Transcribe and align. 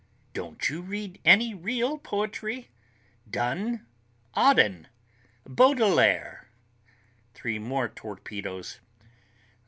"Don't 0.33 0.67
you 0.67 0.81
read 0.81 1.19
any 1.23 1.53
real 1.53 1.99
poetry? 1.99 2.69
Donne? 3.29 3.85
Auden? 4.35 4.87
Baudelaire?" 5.47 6.47
Three 7.35 7.59
more 7.59 7.87
torpedoes. 7.87 8.79